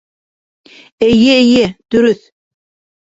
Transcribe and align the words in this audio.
—Эйе, 1.07 1.35
эйе, 1.41 1.67
дөрөҫ. 1.97 2.25